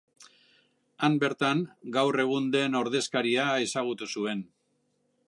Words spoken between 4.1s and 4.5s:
zuen.